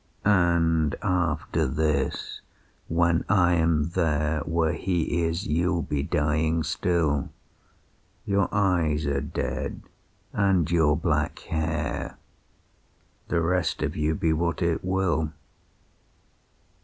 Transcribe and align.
"And 0.25 0.95
after 1.03 1.67
this 1.67 2.41
when 2.87 3.23
I 3.29 3.53
am 3.53 3.89
there 3.91 4.39
Where 4.47 4.73
he 4.73 5.21
is, 5.25 5.45
you'll 5.45 5.83
be 5.83 6.01
dying 6.01 6.63
still. 6.63 7.29
Your 8.25 8.49
eyes 8.51 9.05
are 9.05 9.21
dead, 9.21 9.83
and 10.33 10.71
your 10.71 10.97
black 10.97 11.37
hair, 11.41 12.17
The 13.27 13.41
rest 13.41 13.83
of 13.83 13.95
you 13.95 14.15
be 14.15 14.33
what 14.33 14.63
it 14.63 14.83
will. 14.83 15.33